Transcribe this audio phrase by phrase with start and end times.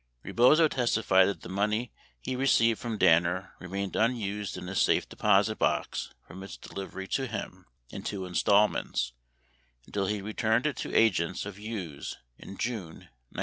[0.23, 5.59] Rebozo testified that the money he received from Danner remained unused in a safe deposit
[5.59, 9.13] box from its delivery to him— in two installments—
[9.85, 13.39] until he returned it to agents of Hughes in June 1973.